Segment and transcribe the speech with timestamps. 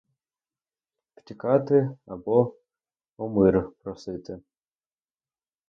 [1.15, 2.55] Втікати або—
[3.17, 4.39] о мир просити.